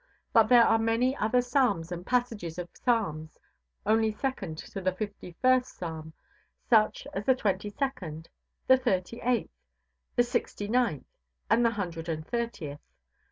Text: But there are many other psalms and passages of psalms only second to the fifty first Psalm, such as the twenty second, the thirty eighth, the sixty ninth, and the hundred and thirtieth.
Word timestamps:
But 0.33 0.47
there 0.49 0.65
are 0.65 0.79
many 0.79 1.15
other 1.15 1.43
psalms 1.43 1.91
and 1.91 2.03
passages 2.03 2.57
of 2.57 2.69
psalms 2.73 3.37
only 3.85 4.11
second 4.11 4.57
to 4.57 4.81
the 4.81 4.93
fifty 4.95 5.35
first 5.43 5.77
Psalm, 5.77 6.13
such 6.67 7.05
as 7.13 7.25
the 7.27 7.35
twenty 7.35 7.69
second, 7.69 8.27
the 8.65 8.77
thirty 8.77 9.21
eighth, 9.21 9.51
the 10.15 10.23
sixty 10.23 10.67
ninth, 10.67 11.05
and 11.51 11.63
the 11.63 11.69
hundred 11.69 12.09
and 12.09 12.25
thirtieth. 12.25 12.81